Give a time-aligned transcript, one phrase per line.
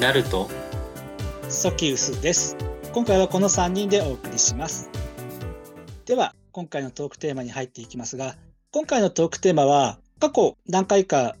[0.00, 0.48] ナルト、
[1.48, 2.56] ソキウスです。
[2.92, 4.90] 今回はこの3人でお送りします。
[6.06, 8.36] では、今回のトークテーマに入っていきますが、
[8.72, 11.36] 今回のトークテーマは、過去何回か、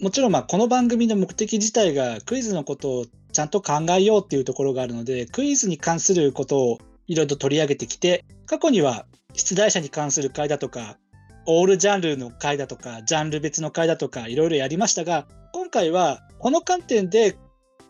[0.00, 10.98] もちろんまあこの番組の目的自体がクイズのことをちゃんと考えようっていうところがあるので、クイズに関することをいろいろと取り上げてきて、過去には出題者に関する回だとか、
[11.46, 17.36] オールジャンルの回だとか、ジャンル別の回だとか、いろいろやりましたが、今回はこの観点で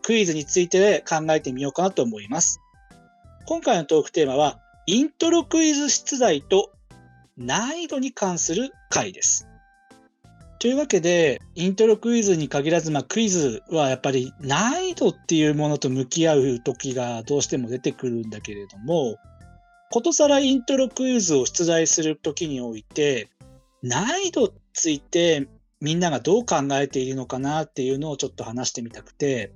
[0.01, 2.59] クイズについて考えてみようかなと思います。
[3.45, 6.71] 今回のトークテーマは、イントロクイズ出題と
[7.37, 9.47] 難易度に関する回です。
[10.59, 19.17] というわけで、イントロクイズに限らず、まあ、クイズはやっぱり難易度っていうものと向き合う時がどうしても出てくるんだけれども、
[19.89, 23.29] ことさらイントロクイズを出題する時において、
[23.81, 25.47] 難易度について
[25.81, 29.51] みんながどう考えているのかなっていうのをちょっと話してみたくて、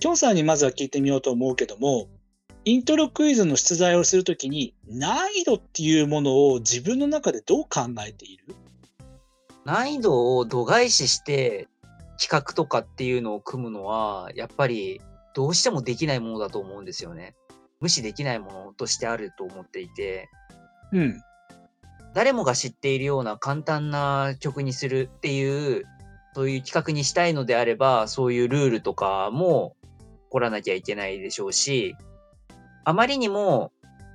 [0.00, 2.08] きょんさんにまずは聞いてみようと思うけども、
[2.64, 8.56] イントロクイズの出題をするときに難易度っていうものを自分の中でどう考えている？
[9.66, 11.68] 難易度を度外視して
[12.18, 15.02] 企画とかっていうのを組むのは、やっぱり
[15.34, 17.34] どうしてもできないものだと思うんですよね。
[17.82, 20.30] 無視できないものとしてあると思っていて。
[20.92, 21.20] うん。
[22.14, 25.84] 誰もが知っているような簡単な曲にするっていう、
[26.34, 29.76] そういう企画にしたいのであれば、そういうルールとかも
[30.30, 31.94] 凝らなきゃいけないでしょうし、
[32.84, 33.72] あまりにも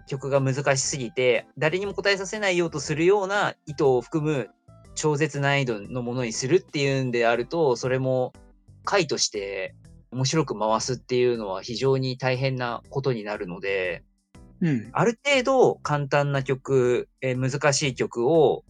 [0.07, 4.49] 曲が難しすぎて、誰にも答えさせないようとするような意図を含む
[4.95, 8.33] 超絶難易度のものにするっていうんであると、それも
[8.83, 9.75] 回として
[10.11, 14.03] 面白く回すっていうのは非常に大変なことになるので、
[14.61, 18.63] うん、ある程度簡単な曲、えー、難しい曲を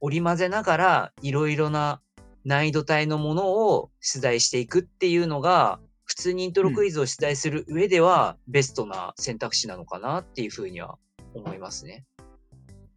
[0.00, 2.00] 織り交ぜながらいろいろな
[2.44, 10.98] 難易度帯のものを出題していくっていうのが普通にイントロクイズを出題する上ではベストな選択肢なのかなっていうふうには
[11.34, 12.04] 思いますね。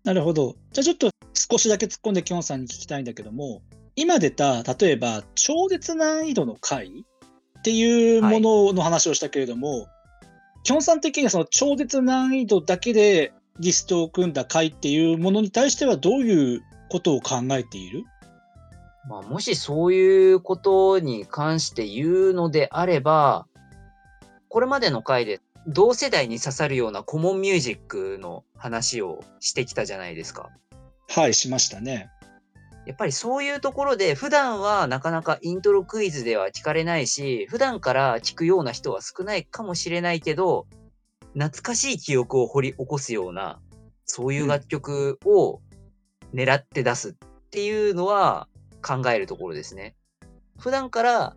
[0.03, 0.55] なるほど。
[0.71, 3.61] じゃあちょっと少しだけ突っ込んできょんさんに聞きたいんだけども、
[3.95, 6.87] 今出た例えば超絶難易度の回
[7.59, 9.87] っていうものの話をしたけれども、はい
[10.63, 18.03] 基本さん的にはその超絶難易度だけでリストを組んだ回っていうものに対してはどういうことを考えている？
[19.07, 23.47] まあ、もしそういうことに関して言うのであれば、
[24.47, 30.49] これまでの回で同世代に刺さるようなコモンミュージックの話をしてきたじゃないですか。
[31.07, 32.09] はい、しましたね。
[32.85, 40.67] やっぱりそういうところで普段はなかなかイントロクイズでは聞かれないし、普段から聞くような人は少ないかもしれないけど、
[41.33, 43.59] 懐かしい記憶を掘り起こすような、
[44.05, 45.61] そういう楽曲を
[46.33, 47.13] 狙って出すっ
[47.51, 48.47] ていうのは
[48.81, 49.95] 考えるところですね。
[50.59, 51.35] 普段から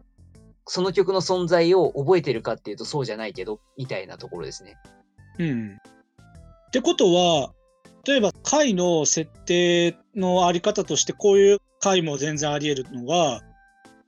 [0.66, 4.76] その曲の存在を覚えてるかっていうとそうじゃないけど、みたいなところですね。
[5.38, 5.76] うん。
[5.76, 7.52] ってことは、
[8.06, 13.40] 例えば回の設定のあり方としてこういう回も全然あり得るのが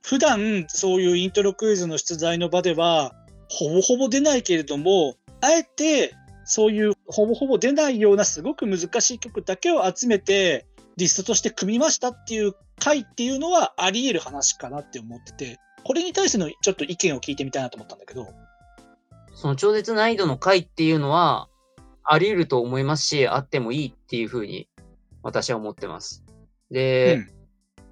[0.03, 3.13] 普段そういうイントロクイズの出題の場では
[3.49, 6.13] ほぼほぼ出ないけれどもあえて
[6.45, 10.66] そういうほぼほぼ出ないようなすごく難しい曲だけを集めて
[10.97, 18.27] リストとして組みましたっていう回っていうのはあり得る話かなって思っててこれに対してのちょっと意見を聞いてみたいなと思ったんだけど
[19.33, 21.47] その超絶難易度の回っていうのは
[22.09, 24.69] あり得ると思いますし、あってもいいっていうふうに
[25.21, 26.23] 私は思ってます。
[26.71, 27.31] で、うん、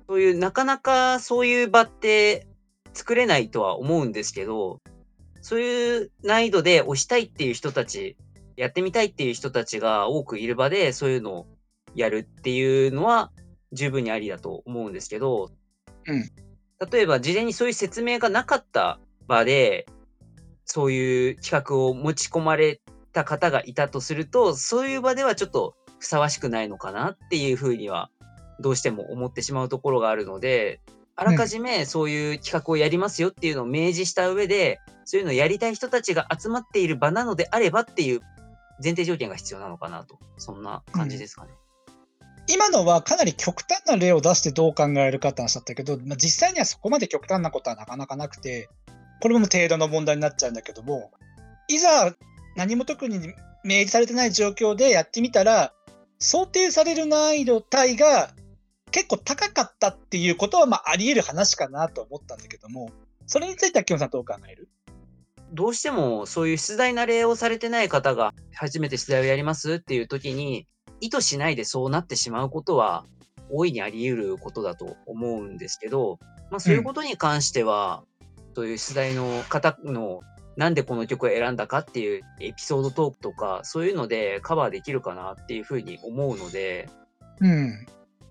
[0.07, 2.47] そういう、なかなかそういう場って
[2.93, 4.81] 作れないとは思うんですけど、
[5.41, 8.15] そういう難易度で押したいっていう人たち、
[8.55, 11.47] やってみたいっていう人たちが多くいる場で、そういうのを
[11.95, 13.31] やるっていうのは
[13.71, 15.51] 十分にありだと思うんですけど、
[16.07, 16.29] うん、
[16.91, 19.87] 例えば事前にそういう説明がなかった場で、
[20.65, 22.81] そういう企画を持ち込まれ
[23.13, 28.09] た方がいたとすると、そういう場ではちょっとふさわしくないのかなっていうふうには、
[28.59, 30.81] どうしても思ってしまうところがあるので、
[31.17, 38.21] あらかじめそういう企画をやりますよっていうのを明示した上で、そういうのをやりたい人たちが集まっている場なのであればっていう
[38.83, 40.19] 前提条件が必要なのかなと。
[40.37, 41.51] そんな感じですかね。
[41.51, 41.57] うん、
[42.47, 48.69] 今のはかなり極端な例を出してどう考えるかって話だったけど、まあ、実際にはそこまで極端なことはなかなかなくて、
[49.21, 51.11] これも程度の問題になっちゃうんだけども、
[51.67, 52.15] いざ
[52.55, 53.19] 何も特に
[53.63, 55.73] 明示されてない状況でやってみたら、
[56.19, 58.29] 想定される難易度帯が
[58.91, 62.91] 結構高かったっていうことは、まあ、あり得る話かなと思ったんだけども、
[63.25, 64.69] それについては、きょんさんどう考える？
[65.51, 70.67] どうしてもそういう出題慣れをされてない方が初めて出題をやりますっていう時に、
[71.01, 73.05] 意図しないでそうなってしまうことは
[73.51, 76.19] 大いにあり得ることだと思うんですけど、
[76.51, 80.21] まあそういうことに関しては、うん、そういう出題の方の
[80.57, 86.89] なんでこの曲を選んだかっていうエピソードトークとか、そういうのでカバーできるかなっていうふうに思うので、
[87.41, 87.85] うん。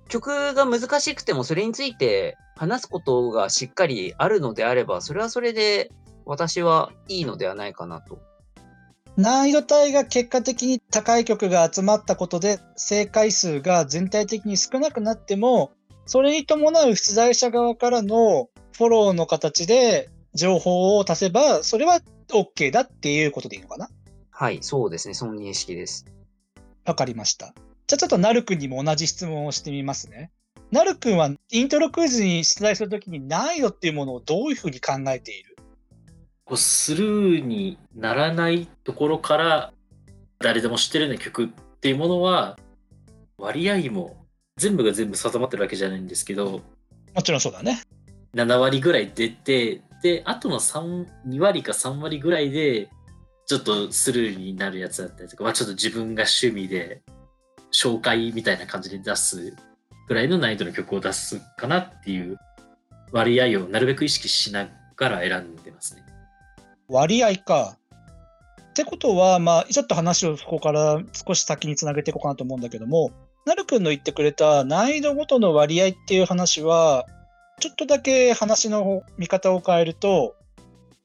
[0.08, 5.90] 曲が難しくてもそれについて話すことがしっかりあるのであれば、それはそれで
[6.24, 8.20] 私はいいのではないかなと。
[9.16, 15.72] 難易度帯が結果的に高い曲が集まったことで正解数が全体的に少なくなっても、
[16.06, 22.00] それに伴う出題者側からのフォローの形で情報を足せば、それは
[22.32, 23.88] OK だっていうことでいいのかな？
[24.30, 25.14] はい、そうですね。
[25.14, 26.06] その認識です。
[26.84, 27.54] わかりました。
[27.86, 30.32] じゃあちょっとなるくんにも同じ質問をしてみますね。
[30.72, 35.53] なるくんはイントロクイズに出題するときに難易度っていうものをどういうふうに考えている？
[36.44, 39.72] こうスルーにならないところから
[40.38, 41.48] 誰でも知ってるような曲っ
[41.80, 42.58] ていうものは
[43.38, 44.16] 割合も
[44.56, 46.60] 全部が全部定まってるわけじゃないんですけど
[47.14, 47.82] もちろんそうだね
[48.34, 52.90] 7割ぐらい出てで、あとの3、2割か3割ぐらいで、
[53.46, 57.00] ちょっとスルーになるやつだったりとか、まあ、ちょっと自分が趣味で
[57.72, 59.56] 紹介みたいな感じで出す
[60.06, 62.38] ぐらいの難易度の曲を出すかなっていう
[63.12, 66.03] 割合をなるべく意識しながら選んでますね。
[66.88, 67.76] 割合か。
[68.70, 73.12] ってことは、まあ、ちょっと話をそこから少し先につなげていこうかなと思うんだけども、
[73.46, 77.06] なるくんの言ってくれた難易度ごとの割合っていう話は、
[77.60, 80.34] ちょっとだけ話の見方を変えると、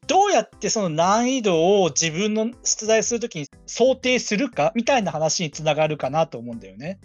[0.07, 6.99] どうやってその難易度を自分の出題するときに想定するかみたいな話につながるかなと思うんだよね。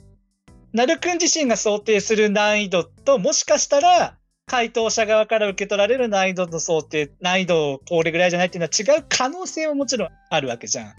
[0.73, 10.93] なるくん自身が想定する難易度と、もしかしたら回答者側から受け取られる難易度の想定、難易度これぐらいじゃないっていうのは違う可能性ももちろんあるわけじゃん。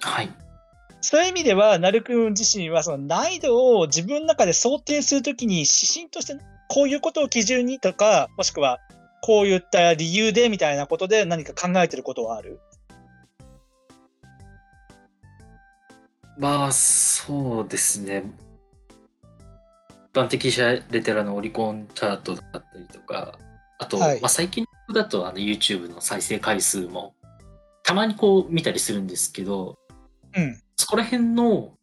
[0.00, 0.30] はい。
[1.00, 6.36] そういう意味では、なるくん自身はその難易度を自分の中で想定するときに指針として
[6.68, 8.78] こういうことを基準にとか、もしくは
[9.22, 12.60] こういった理由でみたいなことで何か考えてることはある？
[16.38, 18.24] まあ、そうですね。
[20.16, 23.38] 一般的者レテラのオリコンチャートだったりとか、
[23.78, 24.64] あと、はい、まあ、最近
[24.94, 27.14] だとあの YouTube の再生回数も
[27.82, 29.76] たまにこう見たりするんですけど、
[30.34, 31.74] うん、そこら辺の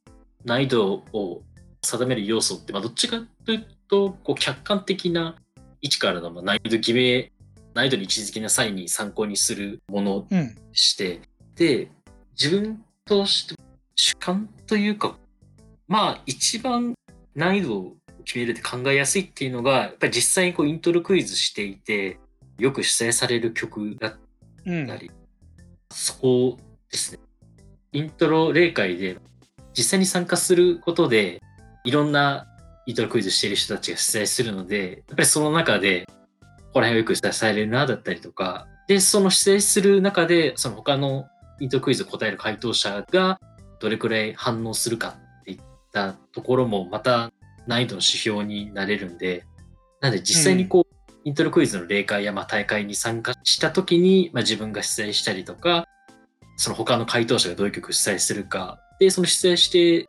[0.45, 1.43] 難易度を
[1.83, 5.35] 定める要素って、まあ、どっちかというとこう客観的な
[5.81, 7.31] 位置からの難易度決め
[7.75, 11.21] 難易度に位置づけな際に参考にするものでして、うん、
[11.55, 11.91] で
[12.31, 13.55] 自分として
[13.95, 15.17] 主観というか
[15.87, 16.95] まあ一番
[17.35, 22.19] 難易度を決めるって考えやすいっていうのがやっぱり実際にこうイントロクイズしていて
[22.57, 24.17] よく出題される曲だった
[24.65, 24.97] り、うん、
[25.91, 26.57] そこ
[26.91, 27.19] ですね。
[27.91, 29.17] イントロ例会で
[29.77, 31.41] 実際に参加することで
[31.83, 32.47] いろんな
[32.85, 36.05] イントロクイズしている人たちが出題するので、やっぱりその中で、
[36.41, 41.27] ここら辺をよく出題されるな、だったりとか、で、その出題する中で、その他の
[41.59, 43.39] イントロクイズを答える回答者が
[43.79, 45.59] どれくらい反応するかっていっ
[45.93, 47.31] たところも、また
[47.67, 49.45] 難易度の指標になれるんで、
[50.01, 55.87] なんで実際にこう、うん、イントロクイズの例会やまあ大会に参加した時に、まあ、自分が出題したりとか、
[56.57, 60.07] その他の回答者がどういう曲出題するか、で、その出題して、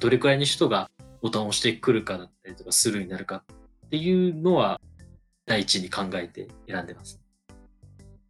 [0.00, 0.90] どれくらいの人が
[1.22, 3.44] ボタンを押してくるかだったりとか、スルーになるか
[3.86, 4.80] っていうのは、
[5.46, 7.23] 第一に考えて選んでます。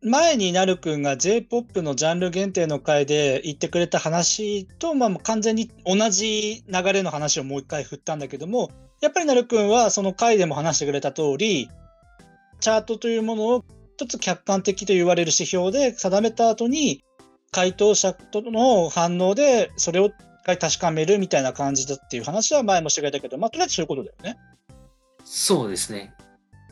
[0.04, 8.70] 前になるくんが J-POP のジャンル限定の回で言ってくれた話と、まあ、完全に同じ流れの話をもう一回振ったんだけども、
[9.00, 11.70] やっぱりなるくんはその回でも話してくれた通り、
[12.60, 13.64] チャートというものを
[13.96, 17.02] 一つ客観的と言われる指標で定めた後に、
[17.50, 20.10] 回答者との反応でそれを
[20.44, 24.36] 回確かめるみたいな感じだっていう話は前もしてくれたけど、まあ、とりあえずそういうことだよね。
[25.24, 26.12] そうですね。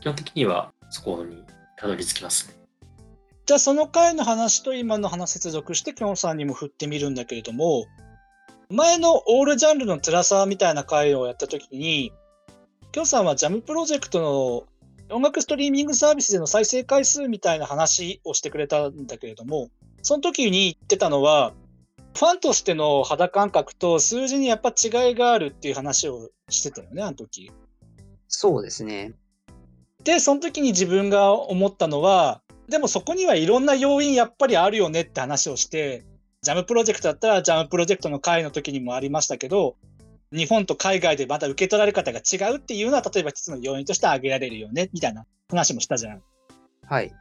[0.01, 1.43] 基本的にはそこに
[1.77, 2.62] たどり着きますね。
[3.45, 7.85] じゃあその回の話と今の話接続してきょんさんにも振ってみるんだけれども
[8.69, 12.11] 前のオールジャンルの辛さみたいな回をやった時に
[12.91, 14.21] きょんさんはジャムプロジェクト
[15.09, 19.69] の音楽ストリーミングサービスでの再生回数みたいな話をしてくれたんだけれども
[20.01, 21.53] その時に言ってたのは
[22.15, 27.51] ファンとしての肌感覚と数字にやっぱ違いがあるっていう話をしてたよね、あの時。
[28.27, 29.13] そうですね。
[30.03, 36.05] で、その時に自分が思ったのは、でもそこにはいろんな要因やっぱりあるよねって話をして、
[36.41, 39.75] ジャムプロジェクトだったらジャムプロジェクトの会の時にもありましたけど、
[40.31, 46.21] 日本と海外でまた受け取られ方が違うっていうのは、例えば一つの要因として挙げられるよね、みたいな話もしたじゃん。
[46.85, 47.13] はい。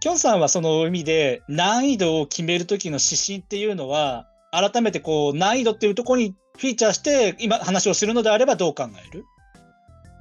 [0.00, 9.24] きょんさんはその意味で難易度を決める時の指針っていうのは、改めてこう難易度っていうところにフィーチャーして今話をするのであればどう考える？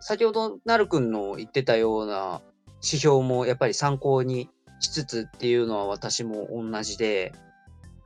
[0.02, 2.42] 先ほど、なるくんの言ってたような
[2.88, 7.34] 指標もやっぱり参考にしつつっていうのは私も同じで、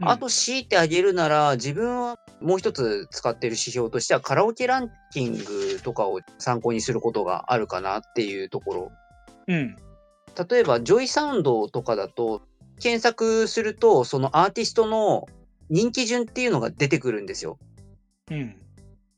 [0.03, 8.91] あと強いてあげるなら、自分はもう一つ使っている指標としては、カラオケランキングとかを参考にすることがあるかなっていうところ。
[9.47, 9.75] うん。
[10.49, 12.41] 例えば、 JOYSOUND とかだと、
[12.79, 15.27] 検索すると、そのアーティストの
[15.69, 17.59] 人気順っていうのが出てくるんですよ。
[18.31, 18.55] うん。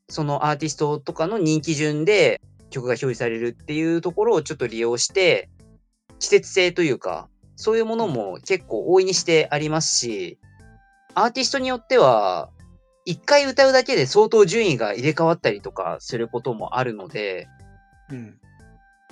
[0.10, 5.50] そのアーティストとかの人気順で曲が表示されるっていうところをちょっと利用して、
[6.20, 10.40] 季節性というか、そういうものも結構大いにしてありますし、
[11.16, 12.50] アーティストによっては、
[13.06, 17.48] 一回歌うだけで相当順位が入れ替わったりとかすることもあるので、
[18.10, 18.38] うん。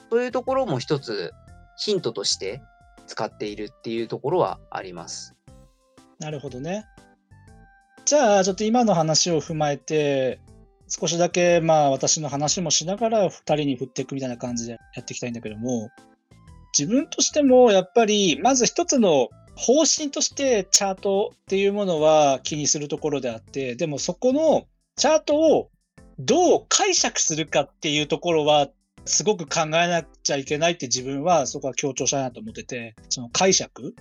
[0.10, 1.32] そういうところも一つ
[1.78, 2.62] ヒントとして
[3.08, 5.36] 使っているっていうところはあります。
[6.20, 6.86] なるほどね。
[8.06, 10.40] じゃあ、ちょっと今の話を踏まえて、
[10.88, 15.90] 少しだけまあ私の話もしながら2人に振っていくみたいな感じでやっていきたいんだけども、
[16.78, 25.70] 自分としてもやっぱりまず一つの方針としてチャートっていうものは気にするところであって、でもそこのチャートを
[26.20, 28.70] どう解釈するかっていうところは
[29.06, 33.96] すごく考えなくちゃいけないって自分はそこは強調したいなと思ってて、その解釈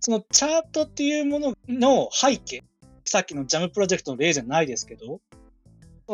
[0.00, 2.62] そのチャートっていうものの背景、
[3.06, 5.20] さっきのジャムプロジェクトの例じゃないですけど、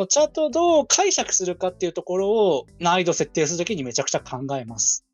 [0.07, 5.05] チャートをどう解釈するかっていうところを難易度設定するときにめちゃくちゃ考えます。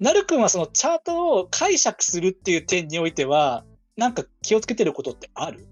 [0.00, 3.64] なるくんはそのチャートを解釈するっていう点においては、
[3.96, 5.68] なんか気をつけてることってある？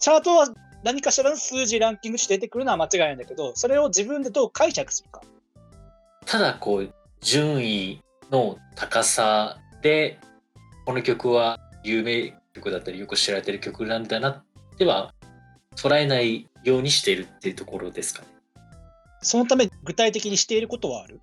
[0.00, 0.48] チャートは
[0.82, 5.22] 何かしらの数字ランキングして出てくるのは間違いないんだけど、それを自分でどう解釈するか。
[6.26, 10.18] ただこう順位の高さで
[10.84, 14.44] この曲は有名曲だったりよく知られてる曲なんだなっ
[14.76, 15.14] ては
[15.76, 18.28] 捉えないようにしているっていうところですかね。
[19.22, 21.20] そのため具体的にしていることはある？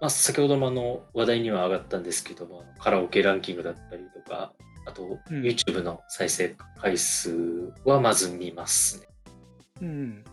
[0.00, 4.52] まあ、先ほどもあの話題には上がったんですけどもカラオケランキングだったりとか
[4.86, 9.06] あとうん YouTube の再生回数はまず見ますね。
[9.82, 10.24] うん。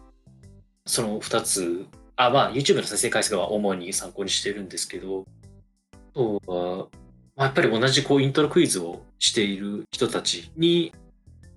[0.85, 5.25] その2つあまあ YouTube の再生回数は主に参考にしてるんですけど
[5.93, 6.77] あとは、
[7.35, 10.93] まあ、やっぱり同じこうイントロクイズをしている人たちに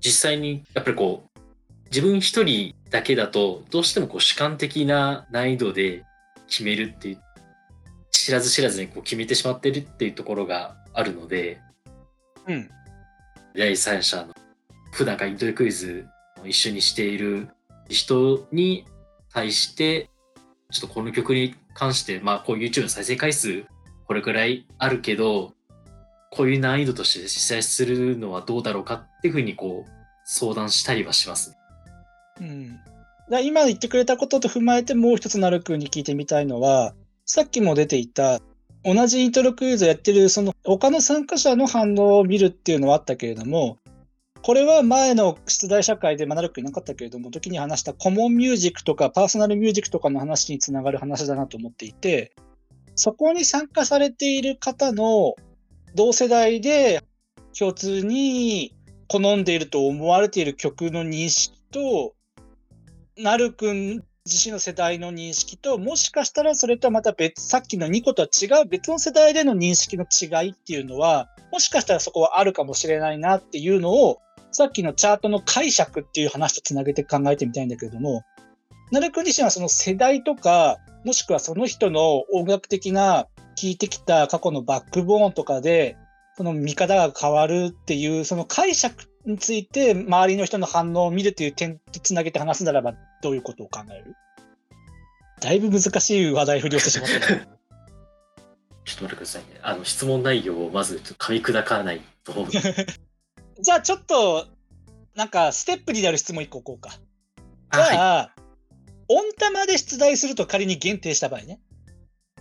[0.00, 1.38] 実際にやっぱりこう
[1.90, 6.04] 自分一人だけだとどうしてもこう主観的な難易度で
[6.48, 7.20] 決めるっていう
[8.10, 11.60] 知らず知らずにこう決めてしまってるっていうところがあるので
[12.46, 12.70] うん。
[13.54, 14.34] 第三者の
[14.92, 16.06] 普段からイントロクイズ
[16.42, 17.48] を一緒にしている
[17.88, 18.84] 人に
[19.32, 20.10] 対して
[20.70, 23.64] ちょっとこの曲に関してまあこう YouTube の再生回数
[24.06, 25.52] これくらいあるけど
[26.30, 29.90] こういう難易度として実際するのはどうだろうかっていうふうにこう
[30.24, 31.56] 相談したりはします。
[32.40, 32.78] うん。
[33.42, 36.94] 今言ってくれたことと踏まえてもう一つなるくんに聞いてみたいのは、
[37.30, 38.40] さっきも出ていた、
[38.84, 43.76] 同じイントロクイズをやってるその他の参加者の反応を見るっていうのはあったけれども、
[44.40, 52.32] これは前の出題社会でまあなるくんいなかったけれども、時に話したコモンミュージックとかパーソナルミュージックとかの話につながる話だなと思っていて、
[52.94, 55.34] そこに参加されている方の
[55.94, 57.04] 同世代で
[57.58, 58.74] 共通に
[59.06, 62.14] 好んでいると思われている曲の認識と、
[63.18, 74.18] なるくん自身の世代の認識と、もしかしたらそれとはまた別、さっきの2個とは違う別の世代での認識の違いっていうのは、もしかしたらそこはあるかもしれないなっていうのを、
[74.52, 78.22] さっきのチャートの解釈っていう話とつなげて考えてみたいんだけれども、
[78.92, 85.96] なるく自身はその世代とか、もしくはその人の音楽的な聞いてきた過去のバックボーンとかで、
[86.36, 94.14] その見方が変わるっていう、その解釈について周りの人の反応を見るという点とつなげて話すならばどういうことを考える？
[95.40, 97.46] だいぶ難しい話題振りをしてしまったな。
[98.84, 99.60] ちょっと待ってくださいね。
[99.62, 102.46] あの質問内容をまずちょっと噛み砕かないと。
[103.60, 104.46] じゃあちょっと、
[105.14, 106.90] なんかステップになる質問1個置こうか。
[106.90, 106.98] じ
[107.70, 108.34] あはいゃあ、
[109.08, 111.60] 温玉で出題すると仮に限定した場合ね。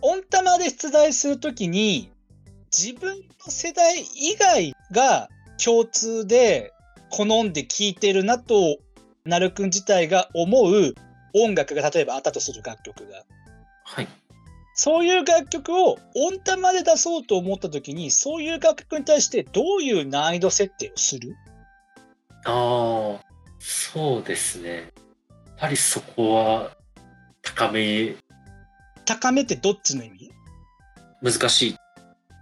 [0.01, 2.11] 温玉で出題するときに、
[2.75, 5.29] 自分の世代以外が
[5.63, 6.71] 共通で
[7.09, 8.77] 好んで聴いてるなと、
[9.27, 10.93] なるくん自体が思う
[11.33, 13.23] 音楽が例えばあったとする楽曲が。
[13.83, 14.07] はい。
[14.73, 21.35] そういう楽曲を音玉で出そうと思った時に、そういう楽曲に対してどういう難易度設定をする？
[22.45, 23.25] ああ、
[23.59, 24.69] そうですね。
[24.69, 24.89] やっ
[25.57, 26.71] ぱりそこは
[27.41, 28.15] 高め、
[29.05, 30.31] 高めってどっちの意味？
[31.21, 31.75] 難しい。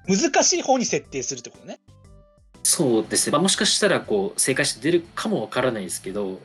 [0.08, 1.80] 難しい方に設定するってことね。
[2.64, 3.32] そうですね。
[3.32, 6.42] まあ、もしかしたらこう正解して出るかもわからないですけど、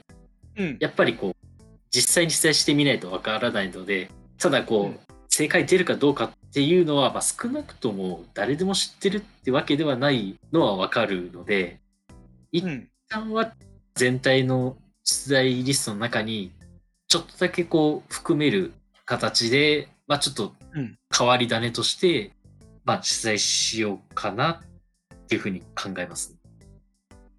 [0.56, 0.76] うん。
[0.80, 4.98] やっぱりこう実際に出題してみないとわからないので、ただこう、うん
[5.32, 11.80] 正解出るかどうかっていうのは、まあ、少なくとも誰でも知ってるってわけではないのはわかるので、
[12.50, 12.88] 一うん。
[13.08, 13.54] 旦は
[13.94, 16.52] 全体の出題リストの中に
[17.06, 18.72] ちょっとだけこう含める
[19.04, 22.32] 形で、まあ、ちょっとうん変わり種として、
[22.84, 24.60] まあ、出題しようかな
[25.14, 26.36] っていうふうに考えます。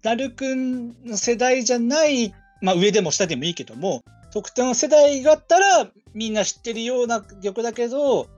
[0.02, 4.02] なるくんの世代じゃない、まあ上でも下でもいいけども、
[4.32, 8.28] 特定の世代だったらみんな知ってるような曲だけど、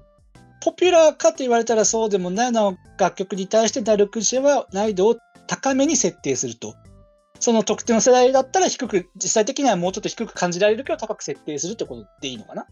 [0.60, 5.16] ポピュラーかと言われたらそうでもないような楽曲に対してダルクシェは難易度を
[5.46, 6.74] 高めに設定すると。
[7.38, 12.66] その特定の世代だったら低く、実際的にはもうちょっと低く感じられるけど高く設定するってことでいいのかな？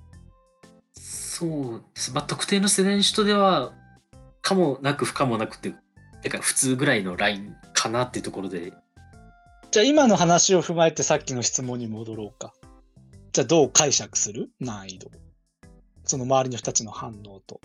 [0.94, 2.12] そうです。
[2.14, 3.72] まあ、特定の世代の人では、
[4.40, 5.74] かもなく不可もなくって、
[6.22, 8.72] てから普通ぐらいのラインかなっていうところで、
[9.72, 12.52] じゃあ今の話を踏まえてさっきの質問に戻ろうか。
[13.32, 14.50] じゃあどう解釈する？
[14.60, 15.10] 難易度。
[16.04, 17.58] その周りの人たちの反応と。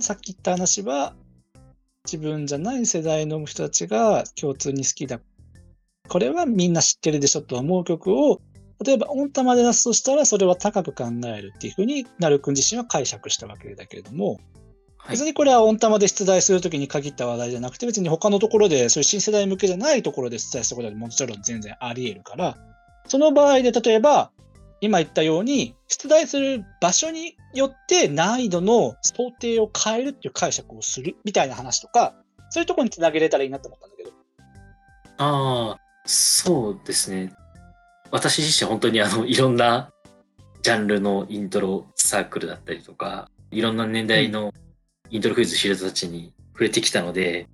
[0.00, 1.14] さっき言った話は、
[2.04, 5.20] 自分じゃない世代の人たちが共通に好きだ。
[6.08, 8.40] これはみんな知ってるでしょと思う曲を、
[8.84, 14.40] 例えば音玉で出すとしたらそれは高く考えるっていうふうになるくん自身は解釈したわけだけれども、
[15.08, 22.56] 別にこれは音玉で出題するときに限った話題じゃなくて、別に他のところで、そういう新世代向けじゃないところで出題することはもちろん全然あり得るから、
[23.06, 24.30] その場合で例えば、
[24.80, 32.14] 今言ったように、出題する場所によって難易度の想定を変えるっていう解釈をするみたいな話とか、
[32.50, 34.10] そういうところにつなげれたらいいなと思ったんだけど。
[35.18, 37.32] ああ、そうですね。
[38.10, 39.90] 私自身本当にあの、いろんな
[40.62, 44.52] ジャンルのイントロサークルだったりとか、いろんな年代の
[45.14, 47.46] イントロクイズ知る人たちに触れてきたので、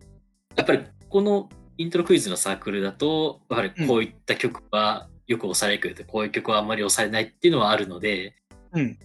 [0.56, 8.34] やっぱりこのイントロクイズのサークルだと、やはりこういった曲はよく押されてくれて、こういう曲はあんまり押されないっていうのはあるので、
[8.72, 8.98] うん。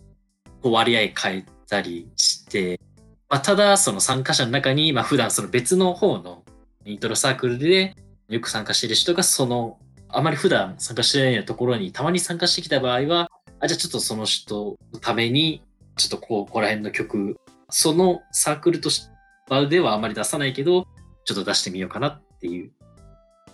[0.61, 2.79] こう割合変えたりして、
[3.27, 6.45] まあ、ただその参加者の中に、まあ、普段その別の方の
[6.85, 7.93] イントロサークルで
[8.29, 15.61] よく参加している人がそのあまり普段参加してないようなところにたまに参加してきた場合はあじゃあちょっとその人のために
[15.97, 17.35] ちょっとこうここら辺の曲
[17.69, 20.87] そのサークルとしてではあまり出さないけど
[21.23, 22.71] ちょっと出してみようかなっていう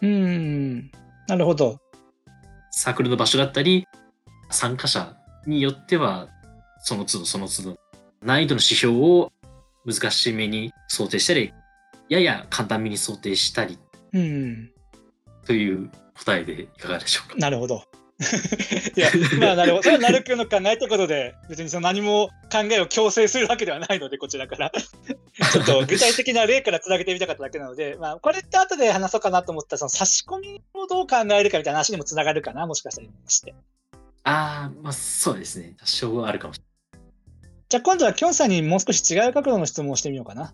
[0.02, 0.92] うーん。
[1.28, 1.80] なるほど。
[2.72, 3.86] サークルの場所だったり
[4.50, 6.30] 参加者によっては
[6.80, 7.78] その都度その都度
[8.24, 9.32] 難易度の指標を
[9.86, 11.54] 難しめに想定したり
[12.08, 13.78] やや簡単めに想定したり
[14.14, 14.72] うん。
[15.46, 17.36] という答えでいかがでしょうか？
[17.38, 17.84] なるほど。
[18.96, 19.84] いや、まあ、なるほど。
[19.84, 24.72] それはなるくんの考えということで、別にその何も考えを強制するわけではないので、こちらから。
[25.52, 33.54] ちょっと具体的な例からつなげてみたかっただけなので、まあ、これって後で話そうかなと思ったその差し込みをどう考えるかみたいな話にもつながるかな、もしかしたら今して。
[34.24, 35.74] ああ、まあそうですね。
[35.80, 36.64] 多少はあるかもしれ
[37.70, 40.54] じゃあ今度はきょんさんにもう少し違う角度の質問をしてみようかな。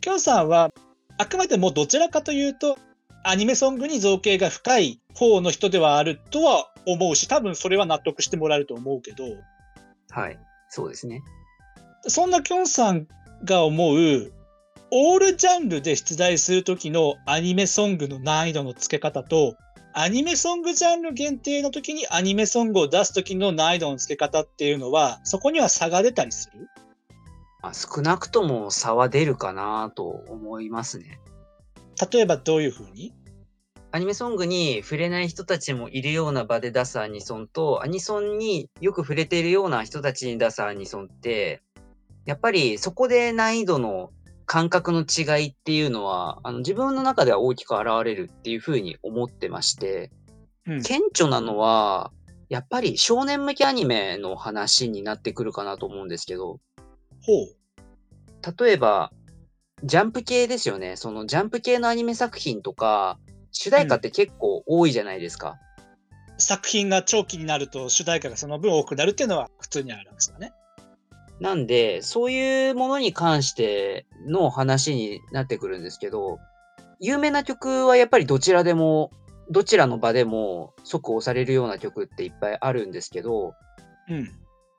[0.00, 0.70] きょんさんは、
[1.18, 2.78] あくまでもどちらかというと、
[3.26, 9.24] アニメソングに造形が深い方の人ではあるとは思うし、多分それは納得してもらえると思うけど、
[10.10, 10.38] はい。
[10.68, 11.22] そうですね。
[12.06, 13.08] そんなきょんさん
[13.44, 14.32] が思う、
[14.90, 19.56] オールジャンルで出題するときのアニメソングの難易度の付け方と、
[19.94, 26.68] アニメソングジャンル限定の時にアニメソングを出す時の難易度の付け方っていうのは、そこには差が出たりする？
[27.62, 31.20] まあ、少なくとも差は出るかなと思いますね。
[32.12, 33.14] 例えばどういうふうに？
[33.92, 41.62] アニメソングに触れない人たちもいるような場で出すアニソンと、アニソンによく触れているような人たちに出すアニソンって、
[42.24, 44.10] やっぱりそこで難易度の
[44.46, 50.10] 感覚の違いっていうのは、あの自分の中では大きく現れるっていうふうに思ってまして、
[50.66, 52.10] うん顕著なのは、
[52.48, 56.58] やっぱり少年向けアニメの話になってくるかなと思うんですけど、
[57.22, 58.64] ほう。
[58.64, 59.12] 例えば、
[59.84, 60.96] ジャンプ系ですよね。
[60.96, 63.18] そのジャンプ系のアニメ作品とか、
[63.52, 65.56] 主題歌って結構多いじゃないですか。
[66.38, 70.52] 作品が長期になると主題歌がその分多くなるっていうのは普通にあるんですよね。
[71.38, 76.38] なんで、そういうものに関しての話になってくるんですけど、
[76.98, 79.10] 有名な曲はやっぱりどちらでも、
[79.50, 83.52] どちらの場でも即押されるような曲っていっぱいあるんですけど、
[84.08, 84.30] うん。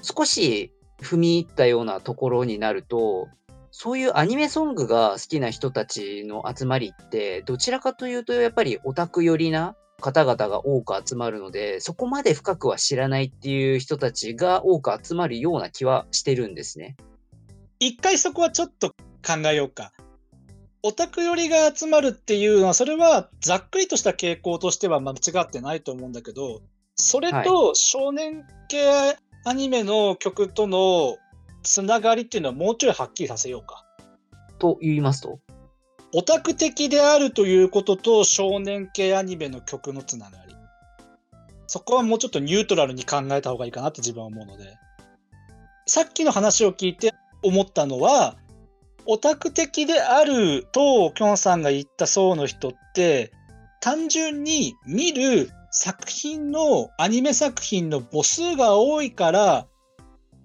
[0.01, 3.27] 少し踏み入ったようなところになると、
[3.77, 16.95] そういうアニメソングが好きな人たちの集まりって、どちらかというとやっぱりオタク寄りな方々が多く集まるので、そこまで深くは知らないっていう人たちが多く集まるような気はしてるんですね。
[17.81, 19.91] 一回そこはちょっと考えようか。
[20.81, 26.61] オタク寄りが集まるっていうのは、それはざっくりとした傾向としては間違ってないと思うんだけど、
[26.95, 31.17] それと少年系アニメの曲との
[31.65, 33.83] つながりっていうのはもうちょいはっきりさせようか。
[34.59, 35.39] と言いますと？
[36.13, 40.55] オタク的であるということと少年系アニメの曲のつながり。
[41.67, 44.77] そこはもうちょっとニュートラルに考えた方がいいかなって自分は思うので。
[45.87, 48.35] さっきの話を聞いて思ったのは、
[49.05, 53.31] オタク的であると、きょんさんが言った層の人って、
[53.81, 59.67] 単純に見る作品の、アニメ作品の母数が多いから、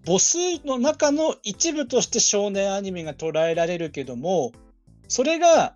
[0.07, 4.53] 母数の中の一部として少年アニメが捉えられるけども、
[5.09, 5.75] それが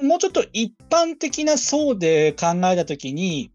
[0.00, 3.50] もうちょっと一般的な層で考えたときに、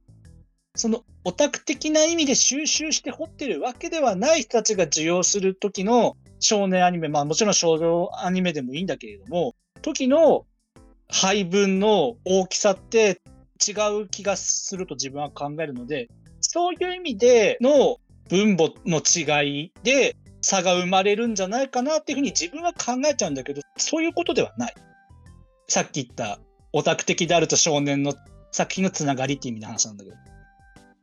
[0.76, 10.46] そのオタク的な意味で収集して掘ってるわけではない人たちが受容する時の少年アニメ、まあもちろん少女アニメでもいいんだけれども、時の
[11.10, 13.22] 配分の大きさって
[13.68, 17.98] 違う気がすると自分は考えるので、そういう意味での
[18.32, 24.74] 分母の違いで差が生まれるんじゃないかなっていうふうに自分は考えちゃうんだけど、そういうことではない。
[25.68, 26.40] さっき言った
[26.72, 28.14] オタク的であると少年の
[28.54, 30.16] 作品のつながりっていう意味の話なんだけど。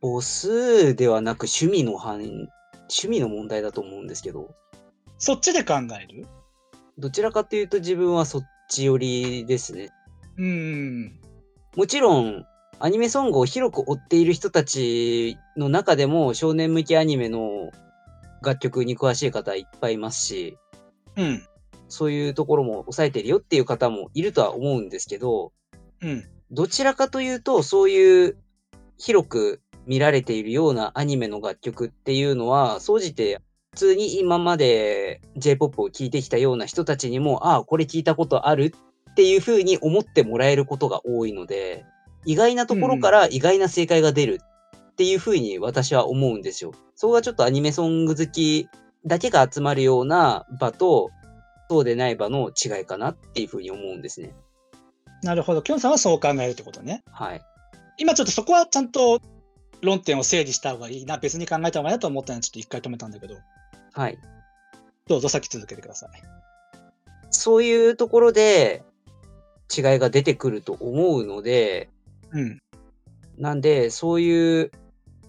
[0.00, 2.48] 母数ではなく趣味の範囲、
[2.88, 4.54] 趣味の問題だと思うんですけど。
[5.18, 6.26] そっちで考える？
[6.96, 9.90] どちらかというと自分はそっち寄りですね。
[10.38, 11.20] うん。
[11.76, 12.46] もちろん、
[12.80, 17.72] アニメソングを広く追っている人たちの中でも少年向けアニメの
[18.42, 20.56] 楽曲に詳しい方いっぱいいますし、
[21.16, 21.42] うん。
[21.88, 25.52] そういうところも抑えてるよっていう方もいるとは思うんですけど、
[26.00, 26.24] うん。
[26.50, 28.36] どちらかというと、そういう
[28.96, 33.40] 広く見られているようなアニメの楽曲っていうのは、総じて
[33.72, 38.74] 普通に今まで J-POP を聴いてきたような人たちにも、ああ、これ聞いたことある
[39.10, 41.84] っていうふうに思ってもらえることが多いので、
[42.24, 44.40] 意外なところから意外な正解が出る
[44.92, 46.72] っていうふうに私は思うんですよ。
[46.94, 48.68] そこがちょっとアニメソング好き
[49.07, 51.11] だけが集まるような場と、
[51.70, 54.35] そうでない場の違いかなっていうふうに思うんですね。
[55.22, 55.62] なるほど。
[55.62, 57.04] きょんさんはそう考えるってことね。
[57.12, 57.42] はい。
[57.98, 59.20] 今ちょっとそこはちゃんと
[59.83, 63.37] 論点を整理した方がいいな、別に考えた方がいいなと思ったので、ちょっと一回止めたんだけど。
[63.92, 64.18] はい。
[65.07, 66.11] どうぞ先続けてください。
[67.31, 68.83] そういうところで
[69.76, 71.90] 違いが出てくると思うので、
[72.32, 72.58] うん。
[73.36, 74.70] なんで、そういう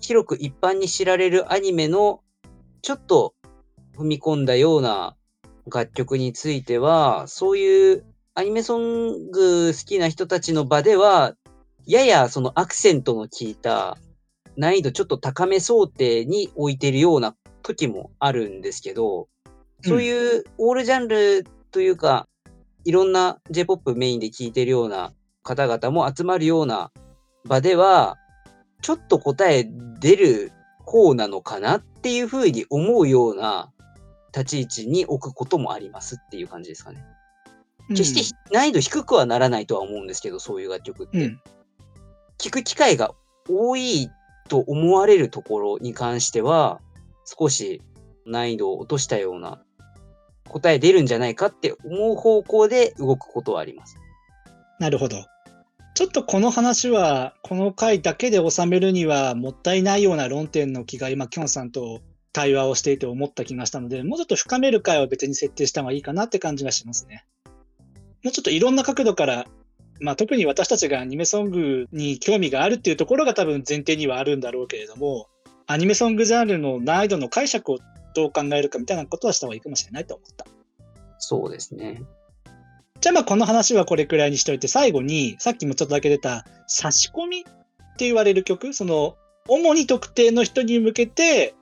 [0.02, 2.22] 広く一般に知られるアニメの
[2.82, 3.34] ちょっと
[3.98, 5.16] 踏み込んだような
[5.72, 11.36] 楽曲については、そういうアニメソング好きな人たちの場では、
[11.86, 13.98] ややそのアクセントの効いた
[14.58, 19.28] 難易度ちょっと高め想定に置いてるような時もあるんですけど、
[19.84, 22.28] そういうオールジャンルというか、
[22.86, 26.92] いろんな J-POP メインで聴いてるような方々も集まるような
[27.46, 28.18] 場では、
[28.82, 33.72] ちょっと答え出る方なのかなっていうふうに思うような
[34.34, 37.04] 立ち位置に置くこともありますっていう感じですかね。
[37.90, 41.18] 決して難易度低くはならないとは思うんですけど、そういう楽曲って。
[41.18, 41.42] うん、
[42.38, 43.14] 聞く機会が
[43.50, 44.10] 多い
[44.48, 46.80] と思われるところに関しては、
[47.26, 47.82] 少し
[48.26, 49.62] 難易度を落としたような
[50.50, 53.99] 答え出るんじゃないかって思う方向で動くことはあります。
[54.80, 55.26] なるほど。
[55.96, 67.26] ちょっとこの話は、この回だけで収めるにはもったいないような論点の気が今、きょんさんと対話をしていて思った気がしたので、もうちょっと深める回は別に設定した方がいいかなって感じがしますね。
[68.24, 69.46] もうちょっといろんな角度から
[70.02, 75.28] まあ、特に私たちがアニメソングに興味があるっていうところが多分前提にはあるんだろうけれども、
[75.68, 77.80] アニメソングジャンルの難易度の解釈を
[78.16, 80.46] どう考えるかみたいなことはした方がいいかもしれないと思った。
[81.18, 82.02] そうですね。
[83.02, 87.44] じゃあまあこの話はこれくらいにしといて、最後にさっきもちょっとだけ出た差し込みっ
[87.98, 89.16] て言われる曲、その
[89.48, 91.56] 主に特定の人に向けて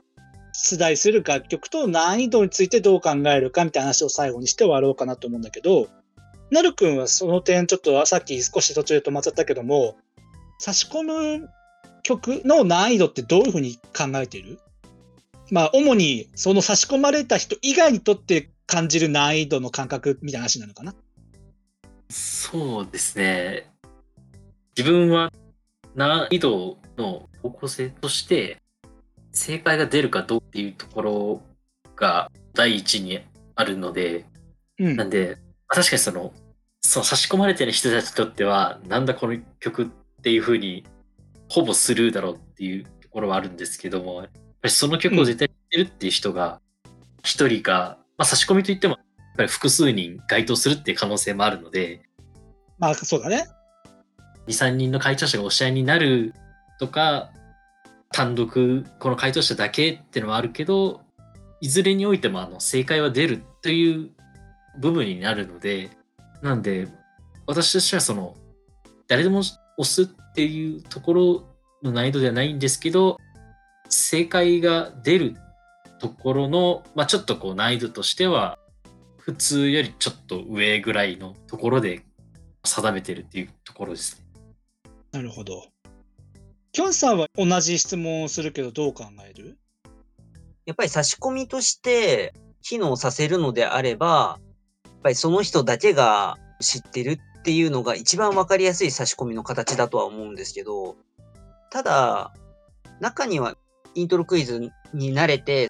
[0.54, 5.88] 出題する楽曲と難易度についてどう考えるかみたいな話を最後にして終わろうかなと思うんだけど、
[6.50, 9.96] なるくんはその点ちょっとさっき少し途中で止まっちゃったけども、
[10.58, 11.50] 差し込む
[12.02, 14.60] 曲の難易度ってどういうふうに考えてる？
[15.52, 20.96] まあ、主にその差し込まれた人以外にとって感じる難易度の感覚みたいな話なのかな？
[22.10, 23.72] そうですね。
[24.78, 25.32] 自分は
[25.96, 28.62] 難易度の方向性として
[29.32, 31.42] 正解が出るかどうっていうところ
[31.96, 33.20] が第一に
[33.56, 34.26] あるので、
[34.80, 36.34] うんなんで、確かにその、
[36.82, 39.88] その差し込まれてる人たちにとっては、なんだこの曲っ
[40.22, 40.86] ていうふうに、
[41.50, 46.62] ほぼスルーだろうっていうところはあるんですけども、やっぱりその曲を絶対知ってるっていう人が、
[47.24, 48.98] 一人が、まあ、差し込みといっても、
[49.38, 52.02] ぱり複数人該当するっていう可能性もあるので、
[52.80, 53.48] まあ、そうだね。
[54.48, 56.34] 2、3人の回答者が押し合いになる
[56.80, 57.32] とか、
[58.12, 61.02] 単独、この回答者だけっていうのはあるけど、
[61.60, 64.12] いずれにおいてもあの正解は出るという
[64.80, 65.90] 部分になるので、
[66.42, 66.88] なんで、
[67.46, 68.36] 私としてはその、
[69.08, 71.44] 誰でも押すっていうところ
[71.84, 73.18] の難易度ではないんですけど、
[73.90, 75.36] 正解が出る
[76.00, 78.60] ところの、まあ、ちょっとこう難易度としては、
[79.28, 82.02] 普通よりちょっと上ぐらいのところで
[82.64, 84.26] 定めてるっていうところですね。
[85.12, 85.66] なるほど。
[86.72, 89.58] きょんさんは同じ質問をするけど、どう考える？
[90.66, 94.40] やっぱり差し込みとして機能させるのであれば、
[94.86, 100.96] やっぱりその人だけが知ってるっていうのが一番わかりやすい差し込みの形だとは思うんですけど、
[101.70, 102.34] ただ、
[103.02, 103.56] 中には
[103.94, 105.68] イントロクイズに慣れて、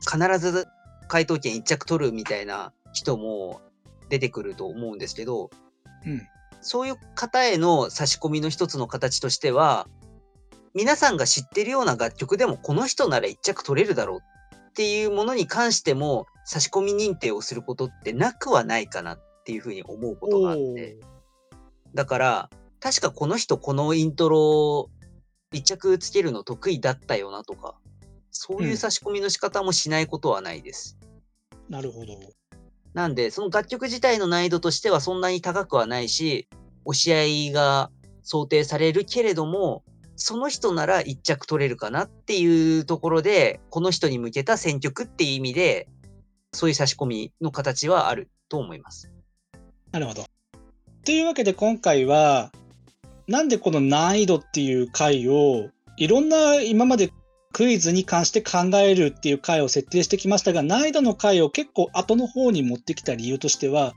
[0.00, 0.68] 必ず
[1.08, 3.60] 回答権一着取るみたいな人も
[4.08, 5.50] 出てくると思うんですけど、
[6.06, 6.22] うん。
[6.62, 9.86] そういう方への差し込みの一つの形としては、
[10.72, 14.18] 皆さんが知ってるような楽曲でもこの人なら一着取れるだろう
[14.70, 20.96] っていうものに関しても差し込み認定をすることってなくはないかなっていうふうに思うことがあって。
[21.94, 24.90] だから、確かこの人このイントロ
[25.52, 27.76] 一着つけるの得意だったよなとか、
[28.30, 30.98] そういう差し込みの仕方もしないことはないです。
[31.68, 32.18] なるほど。
[32.94, 36.48] なんで、その楽曲自体の難易度としてはそんなに高くはないし、
[36.84, 37.90] 押し合いが
[38.22, 39.82] 想定されるけれども、
[40.16, 45.88] その人なら一着取れるかなっていうところで、この人に向けた選曲っていう意味で、
[46.52, 49.10] そういう差し込みの形はあると思います。
[49.90, 50.24] なるほど。
[51.04, 52.52] というわけで今回は、
[53.26, 57.12] なんでこの難易度っていう回を、いろんな今まで
[57.54, 63.94] クイズに関して考えるっていう回を設定してきましたが、難易度の回を結構後の方に持ってきた理由としては、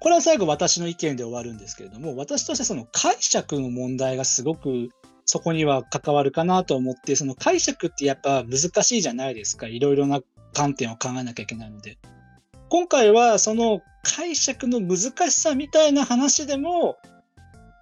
[0.00, 4.88] これは最後私の意見で終わるんですけれども、私としてその解釈の問題がすごく
[5.26, 9.66] そこには関わるかなと思って、その解釈ってやっぱ難しいじゃないですか。
[9.66, 10.22] いろいろな
[10.54, 11.98] 観点を考えなきゃいけないので。
[12.70, 16.96] 今回はその解釈の難しさみたいな話でも、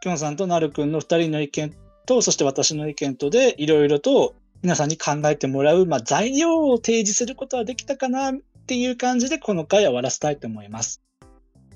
[0.00, 1.72] きょんさんとなるくんの2人の意見
[2.06, 8.34] と、そして私の意見とで、いろいろと皆さんに考えてもらう、まあ、材料を提示することはできたかなっ
[8.66, 11.02] ていう感じで、この回は終わらせたいと思います。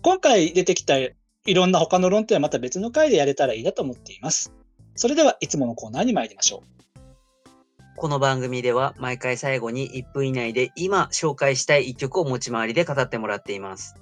[0.03, 1.15] 今回出てきたい
[1.53, 4.53] ろんな他の論点はまた別の回でやれたらいいなと思っています。
[4.95, 6.77] それではいつものコーナーに参りましょう。
[7.97, 13.97] この番組では毎回最後に1分以内で今紹介したい1曲を持ち回りで語ってもらっています。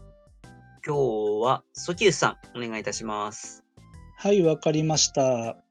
[0.87, 3.64] 今日はソキュースさんお願いいたします。
[4.18, 5.63] はい、わかりました。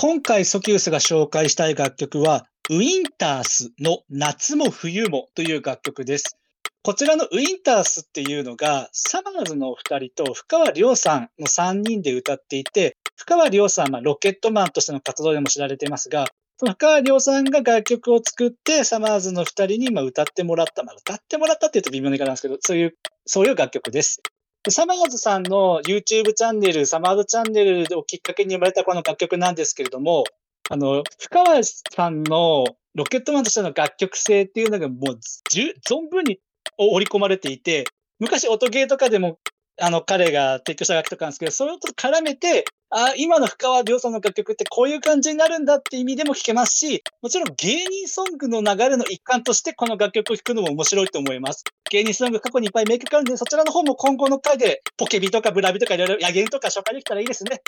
[0.00, 6.36] 今回ソキュースが紹介したい楽曲は、ウィンタースの夏も冬もという楽曲です。
[6.84, 22.94] こちらのウィンタースっていうのが、サマーズのお二人と深川亮さんの3人で歌っていて、深川亮さんはロケットマンとしての活動でも知られていますが、その深川亮さんが楽曲を作って、サマーズの二人にま歌ってもらった、まあ、歌ってもらったって言うと微妙な言い方なんですけど、そういう、
[23.26, 24.22] そういう楽曲です。
[24.68, 30.24] サマーズさんの YouTube チャンネル、サマーズチャンネルをきっかけに生まれたこの楽曲なんですけれども、
[30.68, 36.40] あの、深川さんのロケットマンとしての楽曲性っていうのがもうじゅ存分に
[36.76, 37.84] 織り込まれていて、
[38.18, 39.38] 昔音ゲーとかでも、
[39.80, 51.64] あの、彼が提供した楽曲なんですけど、それと絡めて、あ今の深川亮さんの楽曲ってこういう感じになるんだって意味でも聴けますし、もちろん芸人ソングの流れの一環としてこの楽曲を聴くのも面白いと思います。
[51.90, 57.60] 芸人ソング過去にいっぱい名曲あるんで、そちらの方も今後の回でポケビとかブラビとかいろいろ、やげんとか紹介できたらいいですね。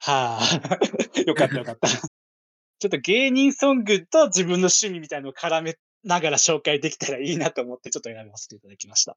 [0.00, 1.88] はあ、 よかったよかった。
[1.88, 5.74] ちょっと芸人ソングと自分の趣味みたいなのを絡め
[6.04, 9.16] ながら紹介できたらいいなと思ってちょっと選びさせていただきました。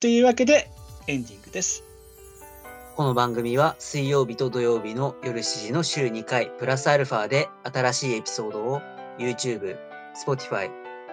[0.00, 0.68] というわけで、
[1.06, 1.84] エンディングです。
[2.96, 8.82] この番組は水曜日と土曜日の夜7時の週2回プラスアルファで新しいエピソードを
[9.18, 9.78] YouTube、
[10.26, 10.70] Spotify、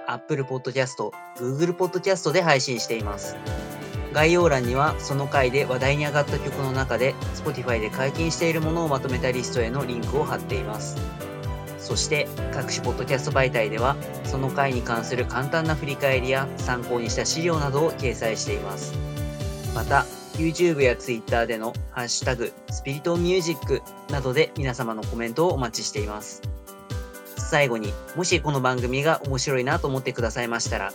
[0.07, 3.37] Apple Podcast、Google Podcast で配信しています。
[4.11, 10.97] 概要欄にはその回で話題に上がった曲の中で Spotify で解禁しているものをまとめたリストへのリンクを貼っています。
[11.89, 18.93] そして各種ポッドキャスト媒体ではその回に関する簡単な振り返りや参考にした資料などを掲載しています。
[19.73, 20.05] また
[20.37, 26.43] YouTube や Twitter でのハッシュタグ、スピリットミュージックなどで皆様のコメントをお待ちしています。
[27.37, 30.93] 最後に、もしこの番組が面白いなと思ってくださいましたら、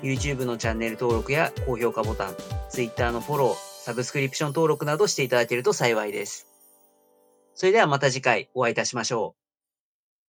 [0.00, 2.36] YouTube のチャンネル登録や高評価ボタン、
[2.70, 6.46] Twitter のフォロー、サブスクリプション登録などしていただけると幸いです。
[7.54, 9.45] それではまた次回お会いいたしましょう。